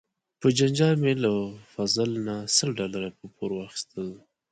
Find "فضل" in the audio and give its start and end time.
1.73-2.09